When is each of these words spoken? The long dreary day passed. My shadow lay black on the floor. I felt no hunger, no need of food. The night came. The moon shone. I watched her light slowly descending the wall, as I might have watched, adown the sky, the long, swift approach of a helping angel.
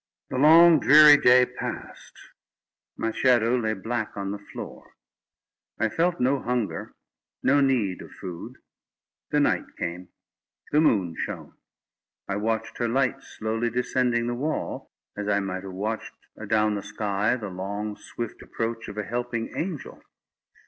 The 0.31 0.37
long 0.39 0.79
dreary 0.79 1.17
day 1.17 1.45
passed. 1.45 2.17
My 2.97 3.11
shadow 3.11 3.55
lay 3.55 3.73
black 3.75 4.17
on 4.17 4.31
the 4.31 4.39
floor. 4.51 4.95
I 5.79 5.89
felt 5.89 6.19
no 6.19 6.39
hunger, 6.41 6.95
no 7.43 7.61
need 7.61 8.01
of 8.01 8.09
food. 8.19 8.55
The 9.29 9.39
night 9.39 9.77
came. 9.77 10.09
The 10.71 10.81
moon 10.81 11.13
shone. 11.15 11.53
I 12.27 12.37
watched 12.37 12.79
her 12.79 12.87
light 12.87 13.21
slowly 13.21 13.69
descending 13.69 14.25
the 14.25 14.33
wall, 14.33 14.89
as 15.15 15.27
I 15.27 15.39
might 15.39 15.61
have 15.61 15.73
watched, 15.73 16.15
adown 16.35 16.73
the 16.73 16.81
sky, 16.81 17.35
the 17.35 17.49
long, 17.49 17.95
swift 17.95 18.41
approach 18.41 18.87
of 18.87 18.97
a 18.97 19.03
helping 19.03 19.55
angel. 19.55 20.01